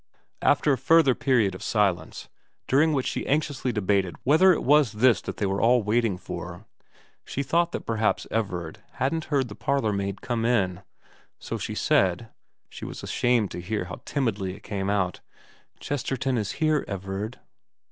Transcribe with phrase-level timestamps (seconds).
[0.57, 2.27] After a further period of silence,
[2.67, 6.65] during which she anxiously debated whether it was this that they were all waiting for,
[7.23, 10.81] she thought that perhaps Everard hadn't heard the parlourmaid come in;
[11.37, 12.29] so she said
[12.67, 15.19] she was ashamed to hear how timidly it came out'
[15.79, 17.37] Chesterton is here, Everard.'